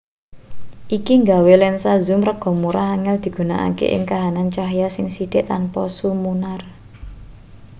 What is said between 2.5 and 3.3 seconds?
murah angel